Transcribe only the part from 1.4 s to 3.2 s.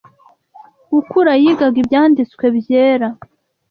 yigaga Ibyanditswe Byera